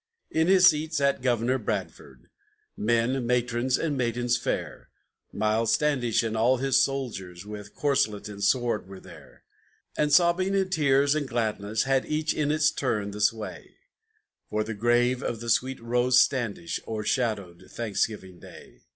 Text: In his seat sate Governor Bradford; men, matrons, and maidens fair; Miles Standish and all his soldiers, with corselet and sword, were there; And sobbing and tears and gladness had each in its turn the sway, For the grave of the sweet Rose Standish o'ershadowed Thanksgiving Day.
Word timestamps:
In 0.31 0.47
his 0.47 0.65
seat 0.65 0.95
sate 0.95 1.21
Governor 1.21 1.59
Bradford; 1.59 2.27
men, 2.75 3.23
matrons, 3.27 3.77
and 3.77 3.95
maidens 3.95 4.35
fair; 4.35 4.89
Miles 5.31 5.71
Standish 5.75 6.23
and 6.23 6.35
all 6.35 6.57
his 6.57 6.81
soldiers, 6.83 7.45
with 7.45 7.75
corselet 7.75 8.27
and 8.27 8.43
sword, 8.43 8.87
were 8.87 8.99
there; 8.99 9.43
And 9.95 10.11
sobbing 10.11 10.55
and 10.55 10.71
tears 10.71 11.13
and 11.13 11.27
gladness 11.27 11.83
had 11.83 12.07
each 12.07 12.33
in 12.33 12.49
its 12.49 12.71
turn 12.71 13.11
the 13.11 13.21
sway, 13.21 13.75
For 14.49 14.63
the 14.63 14.73
grave 14.73 15.21
of 15.21 15.39
the 15.39 15.51
sweet 15.51 15.79
Rose 15.79 16.19
Standish 16.19 16.79
o'ershadowed 16.87 17.69
Thanksgiving 17.69 18.39
Day. 18.39 18.79